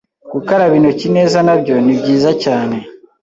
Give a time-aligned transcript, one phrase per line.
[0.33, 2.77] Gukaraba intoki neza nabyo nibyiza cyane